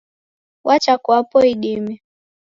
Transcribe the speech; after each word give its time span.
Wacha 0.67 0.93
kwapo 1.03 1.37
idime. 1.53 1.93